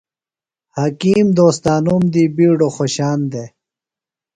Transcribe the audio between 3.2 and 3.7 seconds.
دےۡ۔